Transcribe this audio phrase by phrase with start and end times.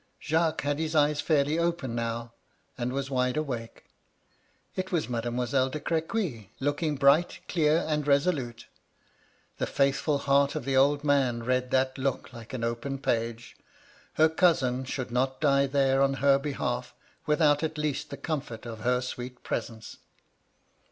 [0.19, 2.33] Jaxx][ues had his eyes fairly open now;
[2.75, 3.85] and was wide awake.
[4.75, 8.65] It was Mademoiselle de Crequy, looking bright, clear, and resolute.
[9.59, 13.55] The faithful heart of the old man read that look like an open page.
[14.13, 16.95] Her cousin should not die there on her behalf,
[17.27, 19.97] without at least the comfort of her sweet presence.